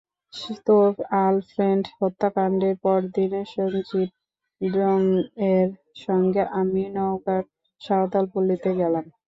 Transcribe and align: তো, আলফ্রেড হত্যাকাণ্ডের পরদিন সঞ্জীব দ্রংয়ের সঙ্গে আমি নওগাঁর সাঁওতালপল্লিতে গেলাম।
তো, 0.65 0.75
আলফ্রেড 1.19 1.83
হত্যাকাণ্ডের 1.97 2.75
পরদিন 2.83 3.31
সঞ্জীব 3.53 4.09
দ্রংয়ের 4.61 5.69
সঙ্গে 6.05 6.43
আমি 6.59 6.83
নওগাঁর 6.95 7.43
সাঁওতালপল্লিতে 7.81 8.69
গেলাম। 8.79 9.05